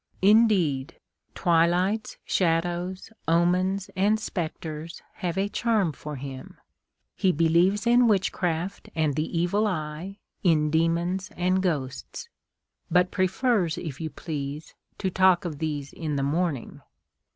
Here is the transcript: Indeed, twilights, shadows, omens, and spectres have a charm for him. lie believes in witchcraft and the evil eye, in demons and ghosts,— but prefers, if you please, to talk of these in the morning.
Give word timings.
Indeed, 0.23 0.99
twilights, 1.35 2.17
shadows, 2.25 3.11
omens, 3.27 3.91
and 3.95 4.19
spectres 4.19 4.99
have 5.17 5.37
a 5.37 5.47
charm 5.47 5.91
for 5.91 6.15
him. 6.15 6.57
lie 7.23 7.31
believes 7.31 7.85
in 7.85 8.07
witchcraft 8.07 8.89
and 8.95 9.13
the 9.13 9.37
evil 9.39 9.67
eye, 9.67 10.17
in 10.41 10.71
demons 10.71 11.29
and 11.37 11.61
ghosts,— 11.61 12.29
but 12.89 13.11
prefers, 13.11 13.77
if 13.77 14.01
you 14.01 14.09
please, 14.09 14.73
to 14.97 15.11
talk 15.11 15.45
of 15.45 15.59
these 15.59 15.93
in 15.93 16.15
the 16.15 16.23
morning. 16.23 16.81